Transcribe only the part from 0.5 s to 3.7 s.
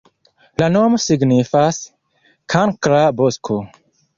La nomo signifas: kankra-bosko.